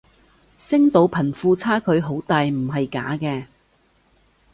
[0.57, 3.45] 星島貧富差距好大唔係假嘅